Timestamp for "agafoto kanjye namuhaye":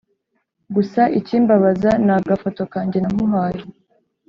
2.19-3.61